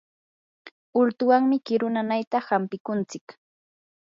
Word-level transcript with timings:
ultuwanmi 1.01 1.57
kiru 1.65 1.87
nanayta 1.95 2.37
hampikuntsik. 2.47 3.25